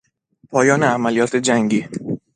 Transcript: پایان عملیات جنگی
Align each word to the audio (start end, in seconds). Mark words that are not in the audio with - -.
پایان 0.49 0.83
عملیات 0.83 1.35
جنگی 1.35 1.87